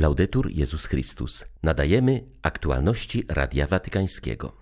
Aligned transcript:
Laudetur 0.00 0.50
Jezus 0.50 0.86
Chrystus. 0.86 1.44
Nadajemy 1.62 2.24
aktualności 2.42 3.24
Radia 3.28 3.66
Watykańskiego. 3.66 4.52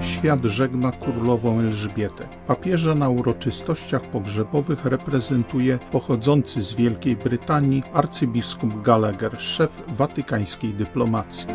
Świat 0.00 0.44
żegna 0.44 0.92
królową 0.92 1.60
Elżbietę. 1.60 2.28
Papieża 2.46 2.94
na 2.94 3.08
uroczystościach 3.08 4.02
pogrzebowych 4.02 4.84
reprezentuje 4.84 5.78
pochodzący 5.92 6.62
z 6.62 6.74
Wielkiej 6.74 7.16
Brytanii 7.16 7.82
arcybiskup 7.92 8.82
Gallagher, 8.82 9.40
szef 9.40 9.82
watykańskiej 9.88 10.74
dyplomacji. 10.74 11.48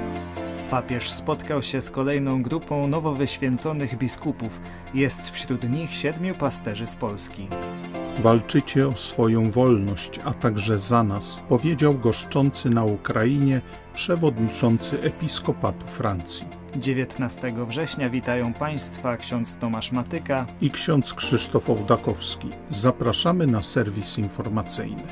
Papież 0.72 1.10
spotkał 1.10 1.62
się 1.62 1.82
z 1.82 1.90
kolejną 1.90 2.44
grupą 2.44 2.88
nowo 2.88 3.14
wyświęconych 3.14 3.98
biskupów. 3.98 4.60
Jest 4.94 5.30
wśród 5.30 5.70
nich 5.70 5.94
siedmiu 5.94 6.36
pasterzy 6.36 6.88
z 6.88 6.96
Polski. 6.96 7.48
Walczycie 8.20 8.88
o 8.88 8.96
swoją 8.96 9.50
wolność, 9.50 10.20
a 10.26 10.34
także 10.34 10.80
za 10.80 11.04
nas, 11.04 11.44
powiedział 11.50 11.94
goszczący 11.94 12.70
na 12.70 12.84
Ukrainie 12.84 13.62
przewodniczący 13.94 15.02
episkopatu 15.02 15.88
Francji. 15.88 16.46
19 16.76 17.54
września 17.68 18.10
witają 18.10 18.54
Państwa 18.54 19.18
ksiądz 19.18 19.56
Tomasz 19.56 19.92
Matyka 19.92 20.46
i 20.62 20.72
ksiądz 20.72 21.14
Krzysztof 21.14 21.70
Ołdakowski. 21.70 22.50
Zapraszamy 22.70 23.48
na 23.48 23.62
serwis 23.62 24.18
informacyjny. 24.18 25.04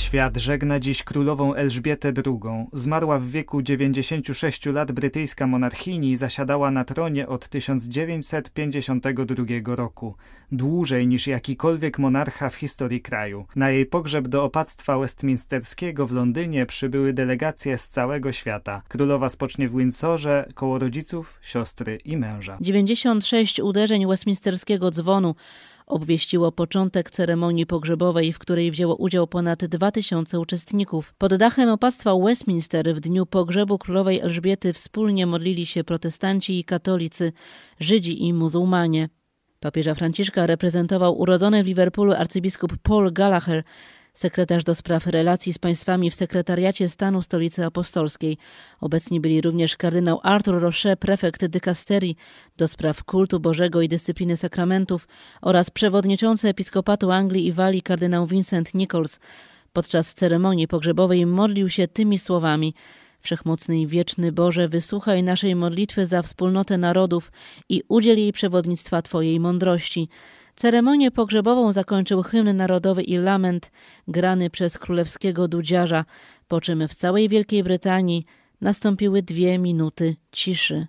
Świat 0.00 0.36
żegna 0.36 0.80
dziś 0.80 1.02
królową 1.02 1.54
Elżbietę 1.54 2.12
II. 2.26 2.66
Zmarła 2.72 3.18
w 3.18 3.26
wieku 3.26 3.62
96 3.62 4.66
lat 4.66 4.92
brytyjska 4.92 5.46
monarchini 5.46 6.16
zasiadała 6.16 6.70
na 6.70 6.84
tronie 6.84 7.28
od 7.28 7.48
1952 7.48 9.44
roku. 9.76 10.14
Dłużej 10.52 11.06
niż 11.06 11.26
jakikolwiek 11.26 11.98
monarcha 11.98 12.50
w 12.50 12.54
historii 12.54 13.00
kraju. 13.00 13.46
Na 13.56 13.70
jej 13.70 13.86
pogrzeb 13.86 14.28
do 14.28 14.44
opactwa 14.44 14.98
westminsterskiego 14.98 16.06
w 16.06 16.12
Londynie 16.12 16.66
przybyły 16.66 17.12
delegacje 17.12 17.78
z 17.78 17.88
całego 17.88 18.32
świata. 18.32 18.82
Królowa 18.88 19.28
spocznie 19.28 19.68
w 19.68 19.76
Windsorze 19.76 20.48
koło 20.54 20.78
rodziców, 20.78 21.38
siostry 21.42 21.98
i 22.04 22.16
męża. 22.16 22.58
96 22.60 23.60
uderzeń 23.60 24.06
westminsterskiego 24.06 24.90
dzwonu 24.90 25.34
obwieściło 25.90 26.52
początek 26.52 27.10
ceremonii 27.10 27.66
pogrzebowej, 27.66 28.32
w 28.32 28.38
której 28.38 28.70
wzięło 28.70 28.96
udział 28.96 29.26
ponad 29.26 29.64
2000 29.64 30.40
uczestników. 30.40 31.14
Pod 31.18 31.34
dachem 31.34 31.68
opactwa 31.68 32.18
Westminster 32.18 32.94
w 32.94 33.00
dniu 33.00 33.26
pogrzebu 33.26 33.78
królowej 33.78 34.20
Elżbiety 34.20 34.72
wspólnie 34.72 35.26
modlili 35.26 35.66
się 35.66 35.84
protestanci 35.84 36.58
i 36.58 36.64
katolicy, 36.64 37.32
Żydzi 37.80 38.24
i 38.24 38.32
muzułmanie. 38.32 39.08
Papieża 39.60 39.94
Franciszka 39.94 40.46
reprezentował 40.46 41.18
urodzony 41.18 41.64
w 41.64 41.66
Liverpoolu 41.66 42.12
arcybiskup 42.12 42.76
Paul 42.82 43.12
Gallagher, 43.12 43.64
sekretarz 44.14 44.64
do 44.64 44.74
spraw 44.74 45.06
relacji 45.06 45.52
z 45.52 45.58
państwami 45.58 46.10
w 46.10 46.14
sekretariacie 46.14 46.88
stanu 46.88 47.22
stolicy 47.22 47.64
apostolskiej. 47.64 48.38
Obecni 48.80 49.20
byli 49.20 49.40
również 49.40 49.76
kardynał 49.76 50.20
Arthur 50.22 50.60
Roche, 50.60 50.96
prefekt 50.96 51.46
dykasterii 51.46 52.16
do 52.56 52.68
spraw 52.68 53.04
kultu 53.04 53.40
Bożego 53.40 53.82
i 53.82 53.88
dyscypliny 53.88 54.36
sakramentów 54.36 55.08
oraz 55.42 55.70
przewodniczący 55.70 56.48
episkopatu 56.48 57.10
Anglii 57.10 57.46
i 57.46 57.52
Walii 57.52 57.82
kardynał 57.82 58.26
Vincent 58.26 58.74
Nichols. 58.74 59.20
Podczas 59.72 60.14
ceremonii 60.14 60.68
pogrzebowej 60.68 61.26
modlił 61.26 61.68
się 61.68 61.88
tymi 61.88 62.18
słowami– 62.18 62.74
Wszechmocny 63.22 63.80
i 63.80 63.86
wieczny 63.86 64.32
Boże, 64.32 64.68
wysłuchaj 64.68 65.22
naszej 65.22 65.56
modlitwy 65.56 66.06
za 66.06 66.22
wspólnotę 66.22 66.78
narodów 66.78 67.32
i 67.68 67.82
udziel 67.88 68.18
jej 68.18 68.32
przewodnictwa 68.32 69.02
Twojej 69.02 69.40
mądrości. 69.40 70.08
Ceremonię 70.56 71.10
pogrzebową 71.10 71.72
zakończył 71.72 72.22
hymn 72.22 72.56
narodowy 72.56 73.02
i 73.02 73.16
lament 73.16 73.70
grany 74.08 74.50
przez 74.50 74.78
królewskiego 74.78 75.48
dudziarza, 75.48 76.04
po 76.48 76.60
czym 76.60 76.88
w 76.88 76.94
całej 76.94 77.28
Wielkiej 77.28 77.62
Brytanii 77.62 78.26
nastąpiły 78.60 79.22
dwie 79.22 79.58
minuty 79.58 80.16
ciszy. 80.32 80.86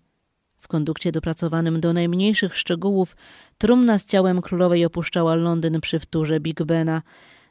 W 0.57 0.67
kondukcie 0.67 1.11
dopracowanym 1.11 1.81
do 1.81 1.93
najmniejszych 1.93 2.57
szczegółów 2.57 3.15
trumna 3.57 3.97
z 3.97 4.05
ciałem 4.05 4.41
królowej 4.41 4.85
opuszczała 4.85 5.35
Londyn 5.35 5.81
przy 5.81 5.99
wtórze 5.99 6.39
Big 6.39 6.63
Bena. 6.63 7.01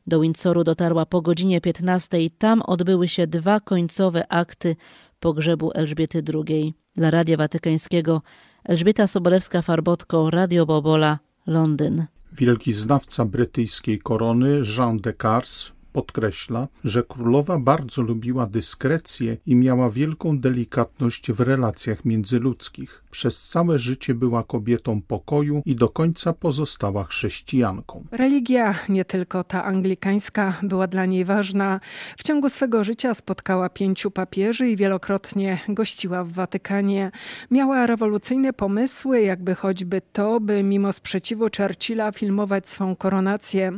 Do 0.06 0.21
Windsoru 0.21 0.65
dotarła 0.65 1.06
po 1.06 1.22
godzinie 1.22 1.60
15. 1.60 2.19
Tam 2.38 2.62
odbyły 2.62 3.09
się 3.09 3.27
dwa 3.27 3.60
końcowe 3.60 4.32
akty 4.32 4.77
pogrzebu 5.21 5.72
Elżbiety 5.75 6.22
II. 6.34 6.75
Dla 6.94 7.10
Radia 7.10 7.37
Watykańskiego 7.37 8.22
Elżbieta 8.65 9.04
Sobolewska-Farbotko, 9.04 10.31
Radio 10.31 10.66
Bobola, 10.66 11.19
Londyn. 11.50 12.06
Wielki 12.33 12.72
znawca 12.72 13.25
brytyjskiej 13.25 13.99
korony 13.99 14.62
Jean 14.77 14.97
de 14.97 15.12
Cars 15.22 15.72
podkreśla, 15.93 16.69
że 16.84 17.03
królowa 17.03 17.59
bardzo 17.59 18.03
lubiła 18.03 18.47
dyskrecję 18.47 19.37
i 19.47 19.56
miała 19.56 19.91
wielką 19.91 20.39
delikatność 20.39 21.33
w 21.33 21.41
relacjach 21.41 22.05
międzyludzkich. 22.05 23.05
Przez 23.11 23.47
całe 23.49 23.78
życie 23.78 24.15
była 24.15 24.43
kobietą 24.43 25.03
pokoju 25.03 25.62
i 25.67 25.77
do 25.77 25.89
końca 25.89 26.33
pozostała 26.33 27.05
chrześcijanką. 27.05 28.05
Religia, 28.11 28.75
nie 28.89 29.05
tylko 29.05 29.45
ta 29.45 29.65
anglikańska, 29.65 30.55
była 30.62 30.87
dla 30.87 31.06
niej 31.06 31.25
ważna. 31.25 31.81
W 32.19 32.22
ciągu 32.22 32.49
swego 32.49 32.84
życia 32.84 33.15
spotkała 33.15 33.69
pięciu 33.69 34.11
papieży 34.11 34.69
i 34.69 34.77
wielokrotnie 34.77 35.61
gościła 35.69 36.25
w 36.25 36.33
Watykanie. 36.33 37.11
Miała 37.51 37.87
rewolucyjne 37.87 38.53
pomysły, 38.53 39.21
jakby 39.21 39.55
choćby 39.55 40.03
to, 40.12 40.41
by 40.41 40.62
mimo 40.62 40.93
sprzeciwu 40.93 41.47
Churchilla 41.57 42.12
filmować 42.12 42.69
swą 42.69 42.97
koronację. 42.97 43.72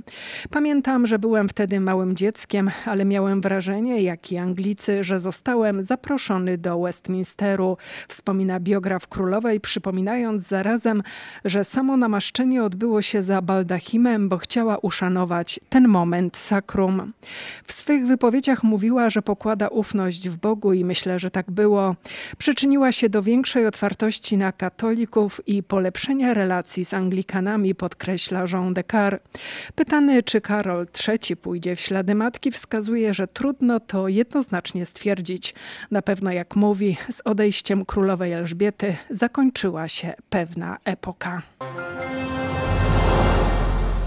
Pamiętam, 0.51 1.07
że 1.07 1.19
byłem 1.19 1.49
wtedy 1.49 1.81
małym 1.81 2.02
dzieckiem, 2.11 2.71
ale 2.85 3.05
miałem 3.05 3.41
wrażenie, 3.41 4.03
jak 4.03 4.33
i 4.33 4.39
Anglicy, 4.39 5.05
że 5.05 5.21
zostałem 5.21 5.83
zaproszony 5.83 6.59
do 6.59 6.81
Westminsteru, 6.81 7.77
wspomina 8.09 8.61
biograf 8.61 9.07
królowej 9.07 9.61
przypominając 9.61 10.43
zarazem, 10.43 11.03
że 11.45 11.65
samo 11.65 11.97
namaszczenie 11.97 12.65
odbyło 12.65 13.03
się 13.03 13.23
za 13.23 13.43
baldachimem, 13.43 14.29
bo 14.29 14.39
chciała 14.39 14.79
uszanować 14.79 15.61
ten 15.69 15.89
moment 15.89 16.37
sakrum. 16.37 17.13
W 17.65 17.73
swych 17.73 18.07
wypowiedziach 18.07 18.63
mówiła, 18.63 19.11
że 19.11 19.23
pokłada 19.23 19.69
ufność 19.69 20.29
w 20.29 20.37
Bogu 20.37 20.73
i 20.73 20.85
myślę, 20.85 21.19
że 21.19 21.31
tak 21.31 21.51
było. 21.51 21.97
Przyczyniła 22.39 22.93
się 22.93 23.09
do 23.09 23.23
większej 23.23 23.67
otwartości 23.67 24.37
na 24.37 24.53
katolików 24.53 25.41
i 25.47 25.63
polepszenia 25.63 26.35
relacji 26.35 26.85
z 26.85 26.95
Anglikanami, 26.95 27.75
podkreśla 27.75 28.45
Jean 28.53 28.75
Descartes. 28.75 29.21
Pytany, 29.75 30.23
czy 30.23 30.41
Karol 30.41 30.87
III 31.09 31.37
pójdzie 31.37 31.77
w 31.77 31.81
ślady 31.93 32.15
matki, 32.15 32.51
wskazuje, 32.51 33.15
że 33.15 33.27
trudno 33.27 33.81
to 33.81 34.09
jednoznacznie 34.09 34.87
stwierdzić. 34.87 35.55
Na 35.91 36.03
pewno, 36.03 36.33
jak 36.33 36.57
mówi, 36.57 36.97
z 37.11 37.21
odejściem 37.25 37.85
królowej 37.85 38.33
Elżbiety 38.33 38.97
zakończyła 39.11 39.89
się 39.89 40.15
pewna 40.31 40.79
epoka. 40.85 41.43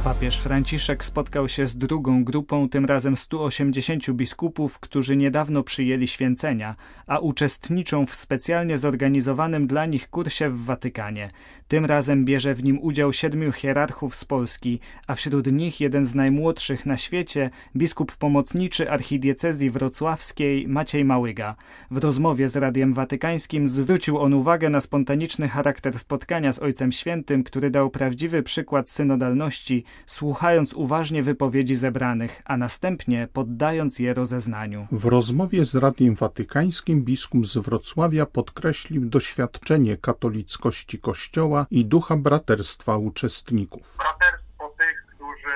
Papież 0.06 0.38
Franciszek 0.38 1.06
spotkał 1.06 1.48
się 1.48 1.68
z 1.68 1.78
drugą 1.78 2.24
grupą, 2.24 2.70
tym 2.70 2.86
razem 2.86 3.16
180 3.16 4.12
biskupów, 4.12 4.80
którzy 4.80 5.16
niedawno 5.16 5.64
przyjęli 5.64 6.08
święcenia, 6.08 6.76
a 7.08 7.20
uczestniczą 7.20 8.06
w 8.06 8.16
specjalnie 8.16 8.78
zorganizowanym 8.78 9.68
dla 9.68 9.86
nich 9.86 10.10
kursie 10.10 10.50
w 10.50 10.66
Watykanie. 10.66 11.32
Tym 11.68 11.86
razem 11.86 12.26
bierze 12.26 12.56
w 12.56 12.64
nim 12.64 12.80
udział 12.80 13.14
siedmiu 13.14 13.52
hierarchów 13.52 14.16
z 14.16 14.26
Polski, 14.26 14.80
a 15.08 15.16
wśród 15.16 15.52
nich 15.52 15.82
jeden 15.82 16.06
z 16.06 16.16
najmłodszych 16.16 16.86
na 16.86 16.98
świecie, 16.98 17.50
biskup 17.76 18.16
pomocniczy 18.16 18.92
archidiecezji 18.92 19.70
wrocławskiej 19.70 20.68
Maciej 20.68 21.06
Małyga. 21.06 21.56
W 21.92 21.98
rozmowie 21.98 22.50
z 22.50 22.56
Radiem 22.56 22.94
Watykańskim 22.94 23.68
zwrócił 23.68 24.20
on 24.20 24.34
uwagę 24.34 24.70
na 24.70 24.82
spontaniczny 24.82 25.48
charakter 25.48 26.00
spotkania 26.00 26.52
z 26.52 26.60
Ojcem 26.60 26.92
Świętym, 26.92 27.44
który 27.44 27.70
dał 27.70 27.90
prawdziwy 27.90 28.44
przykład 28.44 28.90
synodalności, 28.90 29.84
słuchając 30.06 30.74
uważnie 30.74 31.24
wypowiedzi 31.24 31.76
zebranych, 31.76 32.42
a 32.46 32.58
następnie 32.58 33.28
poddając 33.34 34.00
je 34.00 34.14
rozeznaniu. 34.14 34.88
W 34.92 35.06
rozmowie 35.06 35.66
z 35.66 35.76
Radiem 35.76 36.16
Watykańskim 36.16 37.04
biskup 37.04 37.46
z 37.46 37.58
Wrocławia 37.58 38.26
podkreślił 38.26 39.06
doświadczenie 39.06 39.98
katolickości 39.98 41.02
Kościoła 41.02 41.66
i 41.72 41.86
ducha 41.86 42.16
braterstwa 42.18 42.98
uczestników. 42.98 43.98
Braterstwo 43.98 44.76
tych, 44.80 45.06
którzy 45.16 45.56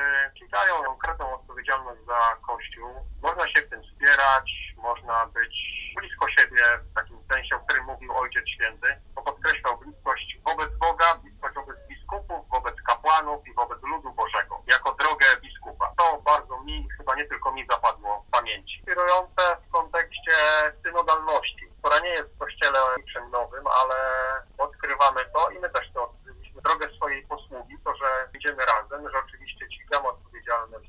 czują 0.70 0.84
konkretną 0.86 1.34
odpowiedzialność 1.36 2.02
za 2.08 2.36
Kościół. 2.48 2.90
Można 3.24 3.48
się 3.48 3.62
w 3.62 3.70
tym 3.70 3.82
wspierać, 3.84 4.76
można 4.78 5.26
być 5.26 5.56
blisko 6.00 6.26
siebie 6.30 6.64
w 6.92 6.94
takim 6.94 7.18
sensie, 7.32 7.56
o 7.56 7.60
którym 7.60 7.86
mówił 7.86 8.12
Ojciec 8.14 8.50
Święty, 8.50 8.88
bo 9.16 9.22
podkreślał 9.22 9.80
bliskość 9.80 10.38
wobec 10.46 10.70
Boga, 10.80 11.16
bliskość 11.24 11.56
wobec 11.56 11.78
biskupów, 11.90 12.50
wobec 12.52 12.69
i 13.48 13.54
wobec 13.54 13.84
ludu 13.84 14.12
Bożego, 14.12 14.62
jako 14.68 14.92
drogę 14.92 15.26
biskupa. 15.42 15.94
To 15.98 16.22
bardzo 16.26 16.62
mi, 16.62 16.88
chyba 16.98 17.16
nie 17.16 17.26
tylko 17.26 17.52
mi 17.52 17.66
zapadło 17.70 18.26
w 18.28 18.32
pamięci. 18.32 18.82
Kierujące 18.86 19.58
w 19.68 19.72
kontekście 19.72 20.36
synodalności, 20.84 21.70
która 21.80 22.00
nie 22.00 22.10
jest 22.10 22.30
w 22.30 22.38
Kościele 22.38 22.80
nowym, 23.32 23.68
ale 23.68 23.96
odkrywamy 24.58 25.26
to 25.34 25.50
i 25.50 25.60
my 25.60 25.70
też 25.70 25.92
to 25.94 26.04
odkryliśmy, 26.04 26.62
drogę 26.62 26.96
swojej 26.96 27.28
posługi, 27.28 27.78
to, 27.84 27.96
że 27.96 28.30
odpowiedzialny. 30.10 30.80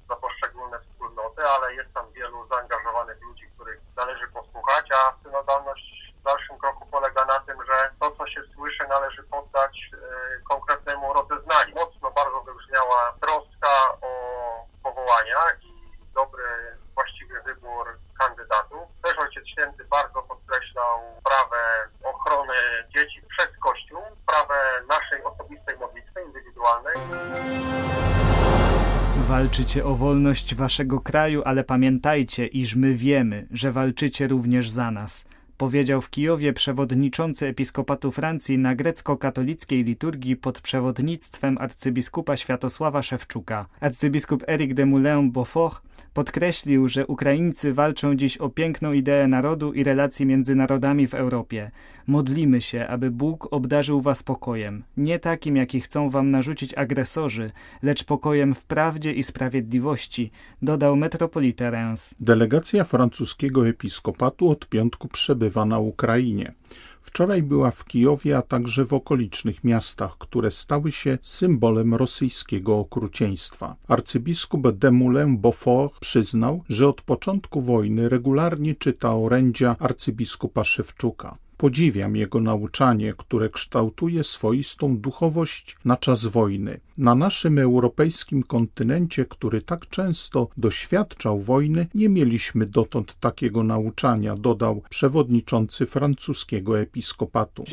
Walczycie 29.61 29.85
o 29.85 29.97
wolność 29.97 30.55
waszego 30.55 31.01
kraju, 31.01 31.43
ale 31.45 31.65
pamiętajcie, 31.65 32.47
iż 32.47 32.77
my 32.77 32.95
wiemy, 32.95 33.47
że 33.51 33.73
walczycie 33.73 34.29
również 34.29 34.71
za 34.71 34.91
nas 34.91 35.25
powiedział 35.61 36.01
w 36.01 36.11
Kijowie 36.11 36.53
przewodniczący 36.53 37.47
episkopatu 37.47 38.11
Francji 38.11 38.59
na 38.59 38.75
grecko-katolickiej 38.75 39.85
liturgii 39.85 40.37
pod 40.37 40.61
przewodnictwem 40.61 41.59
arcybiskupa 41.59 42.37
Światosława 42.37 43.03
Szewczuka. 43.03 43.67
Arcybiskup 43.81 44.45
Eric 44.47 44.75
de 44.75 44.87
Moulin-Beaufort 44.87 45.81
podkreślił, 46.15 46.89
że 46.89 47.07
Ukraińcy 47.07 47.75
walczą 47.75 48.15
dziś 48.15 48.37
o 48.37 48.49
piękną 48.49 48.93
ideę 48.93 49.29
narodu 49.29 49.73
i 49.73 49.85
relacji 49.85 50.27
między 50.27 50.55
narodami 50.55 51.07
w 51.07 51.15
Europie. 51.15 51.71
Modlimy 52.07 52.61
się, 52.61 52.87
aby 52.87 53.11
Bóg 53.11 53.49
obdarzył 53.51 54.01
was 54.01 54.23
pokojem, 54.23 54.83
nie 54.97 55.19
takim, 55.19 55.57
jaki 55.57 55.81
chcą 55.81 56.11
wam 56.11 56.31
narzucić 56.31 56.75
agresorzy, 56.75 57.51
lecz 57.83 58.05
pokojem 58.05 58.55
w 58.55 58.65
prawdzie 58.65 59.13
i 59.13 59.23
sprawiedliwości, 59.23 60.31
dodał 60.63 60.97
metropolita 60.97 61.71
Reims. 61.71 62.15
Delegacja 62.21 62.85
francuskiego 62.85 63.69
episkopatu 63.69 64.51
od 64.51 64.69
piątku 64.69 65.09
przebywa 65.09 65.50
na 65.65 65.79
Ukrainie. 65.79 66.55
Wczoraj 67.01 67.43
była 67.43 67.71
w 67.71 67.85
Kijowie, 67.85 68.39
a 68.39 68.43
także 68.43 68.85
w 68.85 68.93
okolicznych 68.93 69.65
miastach, 69.65 70.19
które 70.19 70.51
stały 70.51 70.93
się 70.93 71.19
symbolem 71.23 71.95
rosyjskiego 71.95 72.79
okrucieństwa. 72.79 73.77
Arcybiskup 73.89 74.61
Demoulin-Beaufort 74.63 75.99
przyznał, 76.01 76.65
że 76.69 76.89
od 76.89 77.03
początku 77.03 77.61
wojny 77.61 78.09
regularnie 78.09 78.75
czyta 78.75 79.17
orędzia 79.17 79.77
arcybiskupa 79.79 80.65
Szewczuka. 80.65 81.39
Podziwiam 81.61 82.17
jego 82.17 82.41
nauczanie, 82.41 83.13
które 83.17 83.49
kształtuje 83.49 84.25
swoistą 84.25 84.97
duchowość 84.97 85.77
na 85.85 85.97
czas 85.97 86.27
wojny. 86.27 86.81
Na 86.99 87.15
naszym 87.15 87.59
europejskim 87.59 88.43
kontynencie, 88.43 89.25
który 89.25 89.63
tak 89.63 89.89
często 89.89 90.49
doświadczał 90.57 91.41
wojny, 91.41 91.87
nie 91.95 92.09
mieliśmy 92.09 92.67
dotąd 92.67 93.15
takiego 93.21 93.63
nauczania, 93.63 94.37
dodał 94.37 94.83
przewodniczący 94.91 95.87
francuskiego 95.87 96.81
episkopatu. 96.81 97.65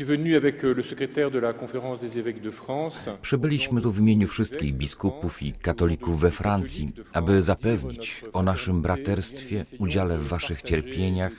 Przybyliśmy 3.22 3.80
tu 3.80 3.92
w 3.92 3.98
imieniu 3.98 4.28
wszystkich 4.28 4.74
biskupów 4.74 5.42
i 5.42 5.52
katolików 5.52 6.20
we 6.20 6.30
Francji, 6.30 6.92
aby 7.12 7.42
zapewnić 7.42 8.24
o 8.32 8.42
naszym 8.42 8.82
braterstwie, 8.82 9.64
udziale 9.78 10.18
w 10.18 10.28
waszych 10.28 10.62
cierpieniach, 10.62 11.32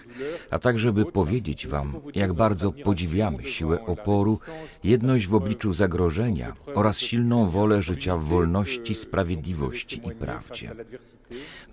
a 0.49 0.59
także 0.59 0.91
by 0.91 1.05
powiedzieć 1.05 1.67
wam, 1.67 1.93
jak 2.15 2.33
bardzo 2.39 2.71
podziwiamy 2.71 3.45
siłę 3.45 3.85
oporu, 3.85 4.39
jedność 4.83 5.27
w 5.27 5.35
obliczu 5.35 5.73
zagrożenia 5.73 6.53
oraz 6.75 6.99
silną 6.99 7.49
wolę 7.49 7.81
życia 7.81 8.17
w 8.17 8.23
wolności, 8.23 8.95
sprawiedliwości 8.95 10.01
i 10.07 10.11
prawdzie. 10.11 10.71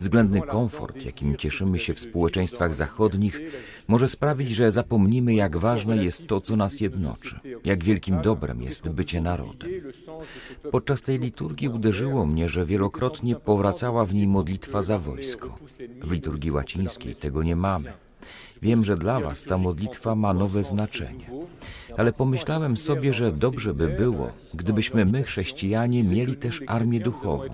Względny 0.00 0.40
komfort, 0.40 1.04
jakim 1.04 1.36
cieszymy 1.36 1.78
się 1.78 1.94
w 1.94 2.00
społeczeństwach 2.00 2.74
zachodnich, 2.74 3.40
może 3.88 4.08
sprawić, 4.08 4.50
że 4.50 4.70
zapomnimy, 4.72 5.34
jak 5.34 5.56
ważne 5.56 6.04
jest 6.04 6.26
to, 6.26 6.40
co 6.40 6.56
nas 6.56 6.80
jednoczy, 6.80 7.40
jak 7.64 7.84
wielkim 7.84 8.22
dobrem 8.22 8.62
jest 8.62 8.88
bycie 8.88 9.20
narodem. 9.20 9.70
Podczas 10.70 11.02
tej 11.02 11.19
liturgii 11.19 11.69
uderzyło 11.69 12.26
mnie, 12.26 12.48
że 12.48 12.66
wielokrotnie 12.66 13.36
powracała 13.36 14.04
w 14.04 14.14
niej 14.14 14.26
modlitwa 14.26 14.82
za 14.82 14.98
wojsko. 14.98 15.58
W 16.02 16.12
liturgii 16.12 16.50
łacińskiej 16.50 17.16
tego 17.16 17.42
nie 17.42 17.56
mamy. 17.56 18.06
Wiem, 18.62 18.85
że 18.85 18.97
dla 18.97 19.20
Was 19.20 19.44
ta 19.44 19.58
modlitwa 19.58 20.14
ma 20.14 20.35
nowe 20.35 20.64
znaczenie. 20.64 21.25
Ale 21.97 22.12
pomyślałem 22.12 22.76
sobie, 22.76 23.12
że 23.12 23.32
dobrze 23.32 23.75
by 23.75 23.88
było, 23.88 24.31
gdybyśmy 24.55 25.05
my, 25.05 25.23
chrześcijanie, 25.23 26.05
mieli 26.05 26.37
też 26.37 26.62
armię 26.67 27.00
duchową. 27.00 27.49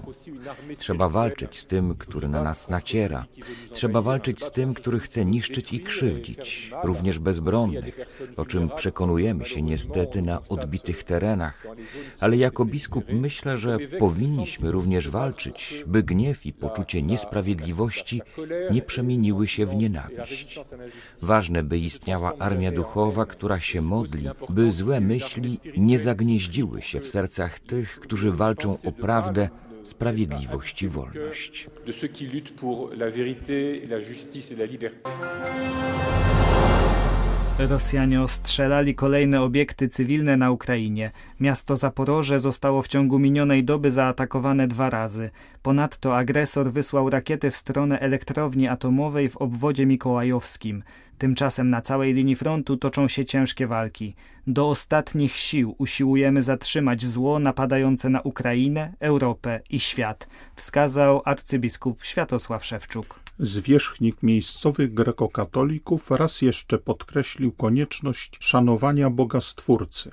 Trzeba 0.79 1.09
walczyć 1.09 1.57
z 1.57 1.67
tym, 1.67 1.95
który 1.99 2.29
na 2.29 2.43
nas 2.43 2.69
naciera. 2.69 3.27
Trzeba 3.73 4.03
walczyć 4.03 4.45
z 4.45 4.51
tym, 4.51 4.75
który 4.75 5.01
chce 5.01 5.25
niszczyć 5.25 5.73
i 5.73 5.81
krzywdzić, 5.81 6.73
również 6.85 7.19
bezbronnych, 7.19 8.01
o 8.37 8.47
czym 8.47 8.71
przekonujemy 8.77 9.45
się 9.45 9.63
niestety 9.63 10.23
na 10.23 10.43
odbitych 10.49 11.05
terenach. 11.05 11.67
Ale 12.21 12.37
jako 12.37 12.65
biskup 12.65 13.05
myślę, 13.13 13.59
że 13.59 13.79
powinniśmy 13.99 14.73
również 14.73 15.09
walczyć, 15.09 15.85
by 15.87 16.03
gniew 16.03 16.47
i 16.47 16.53
poczucie 16.53 17.03
niesprawiedliwości 17.03 18.23
nie 18.71 18.83
przemieniły 18.83 19.49
się 19.49 19.67
w 19.67 19.75
nienawiść. 19.75 20.61
Ważne, 21.23 21.63
by 21.63 21.79
istniała 21.79 22.33
armia 22.39 22.73
duchowa, 22.73 23.27
która 23.27 23.61
się 23.61 23.83
modli, 23.83 24.29
by 24.49 24.73
złe 24.73 25.01
myśli 25.01 25.59
nie 25.77 25.99
zagnieździły 25.99 26.83
się 26.83 27.01
w 27.01 27.09
sercach 27.09 27.61
tych, 27.61 28.01
którzy 28.01 28.33
walczą 28.33 28.79
o 28.85 28.93
prawdę, 28.93 29.49
sprawiedliwość 29.83 30.83
i 30.83 30.89
wolność. 30.89 31.71
Rosjanie 37.59 38.23
ostrzelali 38.23 38.95
kolejne 38.95 39.43
obiekty 39.43 39.89
cywilne 39.89 40.37
na 40.37 40.51
Ukrainie. 40.51 41.11
Miasto 41.41 41.77
Zaporoże 41.77 42.41
zostało 42.41 42.83
w 42.83 42.89
ciągu 42.89 43.19
minionej 43.19 43.65
doby 43.65 43.91
zaatakowane 43.91 44.69
dwa 44.69 44.91
razy. 44.91 45.31
Ponadto 45.63 46.17
agresor 46.17 46.73
wysłał 46.73 47.11
rakiety 47.11 47.51
w 47.51 47.57
stronę 47.57 48.01
elektrowni 48.01 48.69
atomowej 48.69 49.29
w 49.29 49.37
obwodzie 49.37 49.87
mikołajowskim. 49.87 50.83
Tymczasem 51.19 51.71
na 51.71 51.81
całej 51.81 52.15
linii 52.15 52.37
frontu 52.37 52.77
toczą 52.77 53.09
się 53.09 53.25
ciężkie 53.25 53.67
walki. 53.67 54.15
Do 54.47 54.69
ostatnich 54.69 55.37
sił 55.37 55.75
usiłujemy 55.79 56.43
zatrzymać 56.43 57.05
zło 57.05 57.39
napadające 57.39 58.09
na 58.09 58.21
Ukrainę, 58.21 58.93
Europę 59.01 59.61
i 59.71 59.81
świat, 59.81 60.29
wskazał 60.57 61.23
arcybiskup 61.25 62.05
Światosław 62.05 62.65
Szewczuk. 62.65 63.22
Zwierzchnik 63.39 64.23
miejscowych 64.23 64.95
grekokatolików 64.95 66.11
raz 66.11 66.43
jeszcze 66.43 66.79
podkreślił 66.79 67.53
konieczność 67.53 68.37
szanowania 68.41 69.11
Boga 69.11 69.41
Stwórcy 69.41 70.11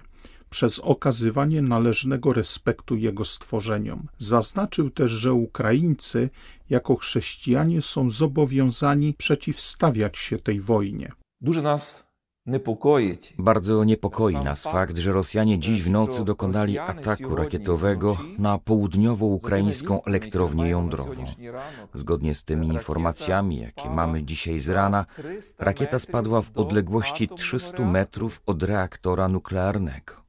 przez 0.50 0.80
okazywanie 0.80 1.62
należnego 1.62 2.34
respektu 2.34 2.96
Jego 2.96 3.26
stworzeniom. 3.26 4.08
Zaznaczył 4.18 4.90
też, 4.90 5.12
że 5.12 5.34
Ukraińcy 5.34 6.30
jako 6.70 6.96
chrześcijanie 6.96 7.82
są 7.82 8.10
zobowiązani 8.10 9.14
przeciwstawiać 9.14 10.18
się 10.18 10.40
tej 10.40 10.62
wojnie. 10.62 11.12
Dużo 11.42 11.62
nas 11.62 12.09
bardzo 13.38 13.84
niepokoi 13.84 14.36
nas 14.36 14.64
fakt, 14.64 14.98
że 14.98 15.14
Rosjanie 15.14 15.60
dziś 15.60 15.84
w 15.84 15.92
nocy 15.92 16.26
dokonali 16.26 16.80
ataku 16.80 17.36
rakietowego 17.36 18.18
na 18.38 18.58
południowo-ukraińską 18.58 20.00
elektrownię 20.06 20.70
jądrową. 20.70 21.24
Zgodnie 21.94 22.36
z 22.36 22.44
tymi 22.44 22.68
informacjami, 22.68 23.60
jakie 23.60 23.90
mamy 23.90 24.24
dzisiaj 24.24 24.60
z 24.60 24.70
rana, 24.70 25.06
rakieta 25.60 26.00
spadła 26.00 26.42
w 26.42 26.52
odległości 26.56 27.30
300 27.36 27.86
metrów 27.86 28.42
od 28.46 28.64
reaktora 28.64 29.28
nuklearnego. 29.28 30.20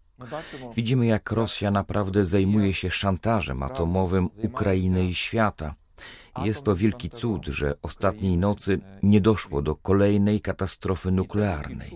Widzimy, 0.76 1.06
jak 1.06 1.30
Rosja 1.32 1.70
naprawdę 1.70 2.24
zajmuje 2.24 2.74
się 2.74 2.90
szantażem 2.90 3.62
atomowym 3.62 4.28
Ukrainy 4.44 5.04
i 5.04 5.14
świata. 5.14 5.74
Jest 6.44 6.64
to 6.64 6.76
wielki 6.76 7.10
cud, 7.10 7.46
że 7.46 7.74
ostatniej 7.82 8.36
nocy 8.38 8.78
nie 9.02 9.20
doszło 9.20 9.62
do 9.62 9.74
kolejnej 9.76 10.40
katastrofy 10.40 11.10
nuklearnej. 11.10 11.90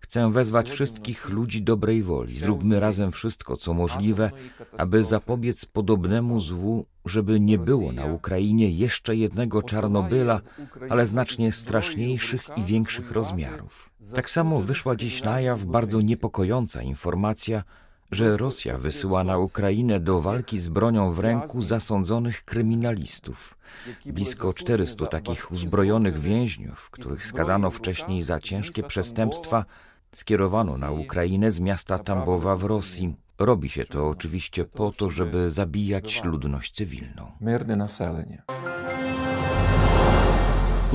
Chcę 0.00 0.32
wezwać 0.32 0.70
wszystkich 0.70 1.28
ludzi 1.28 1.62
dobrej 1.62 2.02
woli. 2.02 2.38
Zróbmy 2.38 2.80
razem 2.80 3.12
wszystko, 3.12 3.56
co 3.56 3.74
możliwe, 3.74 4.30
aby 4.78 5.04
zapobiec 5.04 5.64
podobnemu 5.64 6.40
złu, 6.40 6.86
żeby 7.04 7.40
nie 7.40 7.58
było 7.58 7.92
na 7.92 8.04
Ukrainie 8.06 8.70
jeszcze 8.70 9.16
jednego 9.16 9.62
Czarnobyla, 9.62 10.40
ale 10.88 11.06
znacznie 11.06 11.52
straszniejszych 11.52 12.48
i 12.56 12.62
większych 12.64 13.12
rozmiarów. 13.12 13.90
Tak 14.14 14.30
samo 14.30 14.60
wyszła 14.60 14.96
dziś 14.96 15.22
na 15.22 15.40
jaw 15.40 15.64
bardzo 15.64 16.00
niepokojąca 16.00 16.82
informacja, 16.82 17.64
że 18.10 18.36
Rosja 18.36 18.78
wysyła 18.78 19.24
na 19.24 19.38
Ukrainę 19.38 20.00
do 20.00 20.20
walki 20.20 20.58
z 20.58 20.68
bronią 20.68 21.12
w 21.12 21.18
ręku 21.18 21.62
zasądzonych 21.62 22.44
kryminalistów. 22.44 23.58
Blisko 24.06 24.54
400 24.54 25.06
takich 25.06 25.52
uzbrojonych 25.52 26.20
więźniów, 26.20 26.90
których 26.90 27.26
skazano 27.26 27.70
wcześniej 27.70 28.22
za 28.22 28.40
ciężkie 28.40 28.82
przestępstwa, 28.82 29.64
skierowano 30.12 30.78
na 30.78 30.90
Ukrainę 30.90 31.50
z 31.50 31.60
miasta 31.60 31.98
Tambowa 31.98 32.56
w 32.56 32.64
Rosji. 32.64 33.14
Robi 33.38 33.68
się 33.68 33.84
to 33.84 34.08
oczywiście 34.08 34.64
po 34.64 34.90
to, 34.90 35.10
żeby 35.10 35.50
zabijać 35.50 36.24
ludność 36.24 36.72
cywilną. 36.72 37.32
Myrne 37.40 37.76
naselenie. 37.76 38.42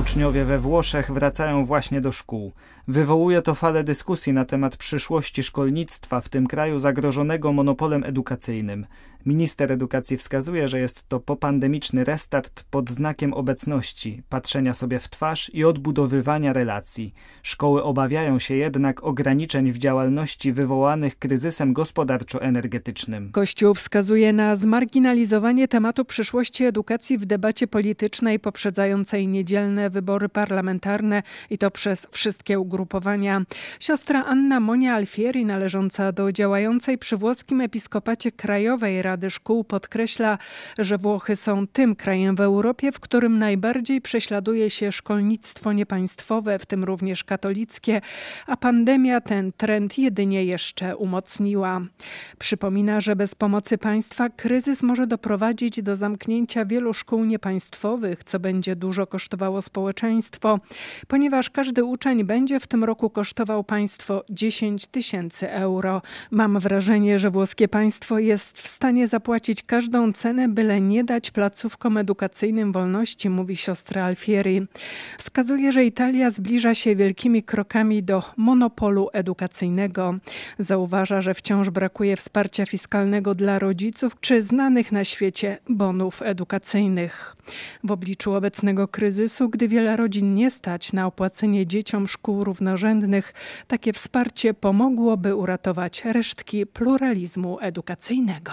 Uczniowie 0.02 0.44
we 0.44 0.58
Włoszech 0.58 1.10
wracają 1.10 1.64
właśnie 1.64 2.00
do 2.00 2.12
szkół. 2.12 2.52
Wywołuje 2.88 3.42
to 3.42 3.54
falę 3.54 3.84
dyskusji 3.84 4.32
na 4.32 4.44
temat 4.44 4.76
przyszłości 4.76 5.42
szkolnictwa 5.42 6.20
w 6.20 6.28
tym 6.28 6.46
kraju 6.46 6.78
zagrożonego 6.78 7.52
monopolem 7.52 8.04
edukacyjnym. 8.04 8.86
Minister 9.26 9.72
edukacji 9.72 10.16
wskazuje, 10.16 10.68
że 10.68 10.80
jest 10.80 11.08
to 11.08 11.20
popandemiczny 11.20 12.04
restart 12.04 12.64
pod 12.70 12.90
znakiem 12.90 13.34
obecności, 13.34 14.22
patrzenia 14.28 14.74
sobie 14.74 14.98
w 14.98 15.08
twarz 15.08 15.50
i 15.54 15.64
odbudowywania 15.64 16.52
relacji. 16.52 17.14
Szkoły 17.42 17.82
obawiają 17.82 18.38
się 18.38 18.54
jednak 18.54 19.04
ograniczeń 19.04 19.72
w 19.72 19.78
działalności 19.78 20.52
wywołanych 20.52 21.18
kryzysem 21.18 21.72
gospodarczo-energetycznym. 21.72 23.32
Kościół 23.32 23.74
wskazuje 23.74 24.32
na 24.32 24.56
zmarginalizowanie 24.56 25.68
tematu 25.68 26.04
przyszłości 26.04 26.64
edukacji 26.64 27.18
w 27.18 27.26
debacie 27.26 27.66
politycznej 27.66 28.38
poprzedzającej 28.38 29.28
niedzielne 29.28 29.90
wybory 29.90 30.28
parlamentarne 30.28 31.22
i 31.50 31.58
to 31.58 31.70
przez 31.70 32.08
wszystkie 32.10 32.58
ugrupowania. 32.60 33.42
Siostra 33.80 34.24
Anna 34.24 34.60
Monia 34.60 34.94
Alfieri, 34.94 35.44
należąca 35.44 36.12
do 36.12 36.32
działającej 36.32 36.98
przy 36.98 37.16
włoskim 37.16 37.60
episkopacie 37.60 38.32
Krajowej 38.32 39.02
Szkół, 39.30 39.64
podkreśla, 39.64 40.38
że 40.78 40.98
Włochy 40.98 41.36
są 41.36 41.66
tym 41.66 41.96
krajem 41.96 42.36
w 42.36 42.40
Europie, 42.40 42.92
w 42.92 43.00
którym 43.00 43.38
najbardziej 43.38 44.00
prześladuje 44.00 44.70
się 44.70 44.92
szkolnictwo 44.92 45.72
niepaństwowe, 45.72 46.58
w 46.58 46.66
tym 46.66 46.84
również 46.84 47.24
katolickie, 47.24 48.00
a 48.46 48.56
pandemia 48.56 49.20
ten 49.20 49.52
trend 49.52 49.98
jedynie 49.98 50.44
jeszcze 50.44 50.96
umocniła. 50.96 51.80
Przypomina, 52.38 53.00
że 53.00 53.16
bez 53.16 53.34
pomocy 53.34 53.78
państwa 53.78 54.28
kryzys 54.28 54.82
może 54.82 55.06
doprowadzić 55.06 55.82
do 55.82 55.96
zamknięcia 55.96 56.64
wielu 56.64 56.92
szkół 56.94 57.24
niepaństwowych, 57.24 58.24
co 58.24 58.40
będzie 58.40 58.76
dużo 58.76 59.06
kosztowało 59.06 59.62
społeczeństwo, 59.62 60.60
ponieważ 61.08 61.50
każdy 61.50 61.84
uczeń 61.84 62.24
będzie 62.24 62.60
w 62.60 62.66
tym 62.66 62.84
roku 62.84 63.10
kosztował 63.10 63.64
państwo 63.64 64.24
10 64.30 64.86
tysięcy 64.86 65.50
euro. 65.50 66.02
Mam 66.30 66.58
wrażenie, 66.58 67.18
że 67.18 67.30
włoskie 67.30 67.68
państwo 67.68 68.18
jest 68.18 68.58
w 68.58 68.68
stanie 68.68 69.01
zapłacić 69.06 69.62
każdą 69.62 70.12
cenę, 70.12 70.48
byle 70.48 70.80
nie 70.80 71.04
dać 71.04 71.30
placówkom 71.30 71.96
edukacyjnym 71.96 72.72
wolności, 72.72 73.30
mówi 73.30 73.56
siostra 73.56 74.04
Alfieri. 74.04 74.66
Wskazuje, 75.18 75.72
że 75.72 75.84
Italia 75.84 76.30
zbliża 76.30 76.74
się 76.74 76.96
wielkimi 76.96 77.42
krokami 77.42 78.02
do 78.02 78.22
monopolu 78.36 79.08
edukacyjnego. 79.12 80.14
Zauważa, 80.58 81.20
że 81.20 81.34
wciąż 81.34 81.70
brakuje 81.70 82.16
wsparcia 82.16 82.66
fiskalnego 82.66 83.34
dla 83.34 83.58
rodziców 83.58 84.16
czy 84.20 84.42
znanych 84.42 84.92
na 84.92 85.04
świecie 85.04 85.58
bonów 85.68 86.22
edukacyjnych. 86.22 87.36
W 87.84 87.90
obliczu 87.90 88.34
obecnego 88.34 88.88
kryzysu, 88.88 89.48
gdy 89.48 89.68
wiele 89.68 89.96
rodzin 89.96 90.34
nie 90.34 90.50
stać 90.50 90.92
na 90.92 91.06
opłacenie 91.06 91.66
dzieciom 91.66 92.08
szkół 92.08 92.44
równorzędnych, 92.44 93.34
takie 93.66 93.92
wsparcie 93.92 94.54
pomogłoby 94.54 95.34
uratować 95.34 96.04
resztki 96.04 96.66
pluralizmu 96.66 97.58
edukacyjnego. 97.60 98.52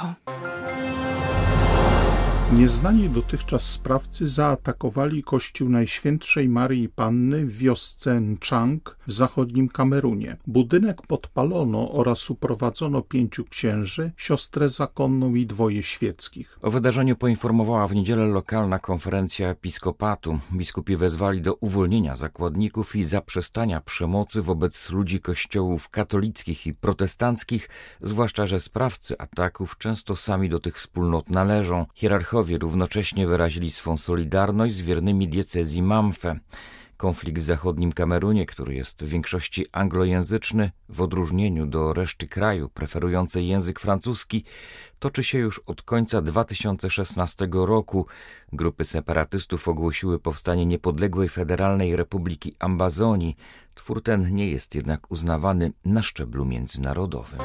Nieznani 2.54 3.10
dotychczas 3.10 3.64
sprawcy 3.64 4.28
zaatakowali 4.28 5.24
kościół 5.24 5.70
Najświętszej 5.70 6.50
Marii 6.50 6.90
Panny 6.90 7.46
w 7.46 7.58
wiosce 7.58 8.22
Nchang 8.22 8.98
w 9.10 9.12
zachodnim 9.12 9.70
Kamerunie. 9.70 10.38
Budynek 10.48 11.02
podpalono 11.02 11.92
oraz 11.92 12.30
uprowadzono 12.30 13.02
pięciu 13.02 13.46
księży, 13.46 14.12
siostrę 14.18 14.70
zakonną 14.70 15.36
i 15.36 15.46
dwoje 15.46 15.84
świeckich. 15.84 16.60
O 16.62 16.72
wydarzeniu 16.72 17.16
poinformowała 17.16 17.88
w 17.88 17.96
niedzielę 17.96 18.26
lokalna 18.26 18.80
konferencja 18.80 19.50
episkopatu. 19.50 20.40
Biskupi 20.54 20.98
wezwali 20.98 21.42
do 21.42 21.54
uwolnienia 21.54 22.16
zakładników 22.16 22.96
i 22.96 23.04
zaprzestania 23.04 23.82
przemocy 23.82 24.42
wobec 24.42 24.90
ludzi 24.90 25.20
kościołów 25.20 25.90
katolickich 25.90 26.68
i 26.68 26.74
protestanckich, 26.74 27.70
zwłaszcza, 28.02 28.46
że 28.46 28.60
sprawcy 28.60 29.18
ataków 29.18 29.78
często 29.78 30.16
sami 30.16 30.50
do 30.50 30.60
tych 30.60 30.76
wspólnot 30.76 31.30
należą. 31.30 31.86
Hierarchowie 31.96 32.58
równocześnie 32.58 33.28
wyrazili 33.28 33.72
swą 33.72 33.98
solidarność 33.98 34.76
z 34.76 34.82
wiernymi 34.82 35.28
diecezji 35.28 35.82
Mamfe. 35.84 36.40
Konflikt 37.00 37.42
w 37.42 37.44
zachodnim 37.44 37.92
Kamerunie, 37.92 38.46
który 38.46 38.76
jest 38.76 39.04
w 39.04 39.08
większości 39.08 39.66
anglojęzyczny, 39.72 40.72
w 40.90 41.02
odróżnieniu 41.02 41.66
do 41.66 41.94
reszty 41.94 42.28
kraju 42.28 42.70
preferującej 42.70 43.48
język 43.48 43.80
francuski, 43.80 44.44
toczy 45.00 45.24
się 45.24 45.38
już 45.38 45.60
od 45.60 45.82
końca 45.82 46.22
2016 46.22 47.48
roku. 47.52 48.06
Grupy 48.54 48.86
separatystów 48.86 49.68
ogłosiły 49.68 50.20
powstanie 50.20 50.66
niepodległej 50.66 51.30
Federalnej 51.30 51.96
Republiki 51.96 52.56
Ambazonii. 52.60 53.38
Twór 53.76 54.04
ten 54.04 54.36
nie 54.36 54.50
jest 54.50 54.76
jednak 54.76 55.12
uznawany 55.12 55.72
na 55.86 56.02
szczeblu 56.02 56.46
międzynarodowym. 56.46 57.40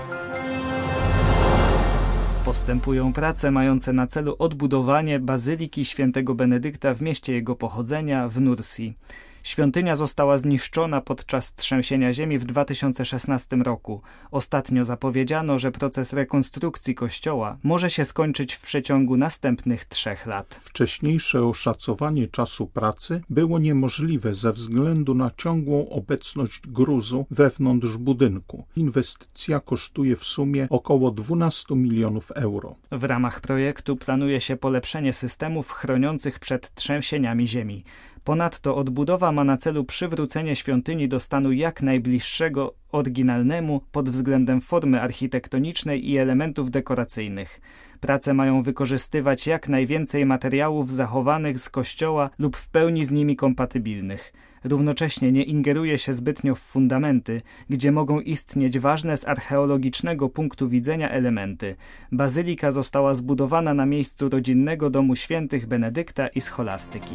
Postępują 2.45 3.13
prace 3.13 3.51
mające 3.51 3.93
na 3.93 4.07
celu 4.07 4.37
odbudowanie 4.39 5.21
Bazyliki 5.21 5.85
Świętego 5.85 6.35
Benedykta 6.35 6.95
w 6.95 7.03
mieście 7.03 7.33
jego 7.33 7.57
pochodzenia 7.57 8.29
w 8.29 8.41
Nursi. 8.41 8.97
Świątynia 9.45 9.97
została 9.97 10.39
zniszczona 10.39 11.01
podczas 11.01 11.55
trzęsienia 11.55 12.15
ziemi 12.15 12.39
w 12.39 12.45
2016 12.45 13.57
roku. 13.57 14.03
Ostatnio 14.31 14.85
zapowiedziano, 14.85 15.59
że 15.59 15.73
proces 15.73 16.13
rekonstrukcji 16.13 16.95
kościoła 16.95 17.59
może 17.63 17.91
się 17.91 18.05
skończyć 18.05 18.55
w 18.55 18.61
przeciągu 18.61 19.17
następnych 19.17 19.85
trzech 19.85 20.27
lat. 20.27 20.61
Wcześniejsze 20.63 21.45
oszacowanie 21.47 22.29
czasu 22.29 22.67
pracy 22.67 23.21
było 23.31 23.59
niemożliwe 23.59 24.35
ze 24.35 24.53
względu 24.53 25.15
na 25.15 25.31
ciągłą 25.37 25.89
obecność 25.89 26.61
gruzu 26.61 27.27
wewnątrz 27.31 27.97
budynku. 27.97 28.65
Inwestycja 28.77 29.61
kosztuje 29.61 30.17
w 30.17 30.25
sumie 30.25 30.67
około 30.71 31.11
12 31.11 31.77
milionów 31.77 32.31
euro. 32.31 32.77
W 32.93 33.05
ramach 33.05 33.41
projektu 33.41 33.97
planuje 33.97 34.41
się 34.41 34.57
polepszenie 34.57 35.13
systemów 35.13 35.71
chroniących 35.73 36.39
przed 36.39 36.75
trzęsieniami 36.75 37.49
ziemi. 37.49 37.85
Ponadto 38.25 38.77
odbudowa 38.77 39.33
ma 39.33 39.45
na 39.45 39.57
celu 39.57 39.85
przywrócenie 39.85 40.57
świątyni 40.57 41.09
do 41.09 41.21
stanu 41.21 41.53
jak 41.53 41.83
najbliższego 41.83 42.75
oryginalnemu 42.93 43.81
pod 43.93 44.11
względem 44.11 44.61
formy 44.61 45.01
architektonicznej 45.01 46.11
i 46.11 46.19
elementów 46.19 46.71
dekoracyjnych. 46.71 47.61
Prace 48.01 48.35
mają 48.35 48.63
wykorzystywać 48.63 49.47
jak 49.47 49.69
najwięcej 49.69 50.27
materiałów 50.27 50.91
zachowanych 50.91 51.59
z 51.59 51.71
kościoła 51.71 52.31
lub 52.39 52.57
w 52.57 52.69
pełni 52.69 53.05
z 53.05 53.11
nimi 53.11 53.37
kompatybilnych. 53.37 54.33
Równocześnie 54.65 55.33
nie 55.33 55.43
ingeruje 55.43 55.99
się 55.99 56.13
zbytnio 56.13 56.55
w 56.55 56.59
fundamenty, 56.59 57.43
gdzie 57.71 57.93
mogą 57.93 58.21
istnieć 58.21 58.79
ważne 58.79 59.17
z 59.17 59.29
archeologicznego 59.29 60.29
punktu 60.29 60.69
widzenia 60.69 61.11
elementy. 61.11 61.77
Bazylika 62.13 62.73
została 62.73 63.15
zbudowana 63.15 63.75
na 63.75 63.87
miejscu 63.87 64.29
rodzinnego 64.29 64.91
domu 64.91 65.17
świętych 65.17 65.67
Benedykta 65.67 66.29
i 66.29 66.41
scholastyki. 66.41 67.15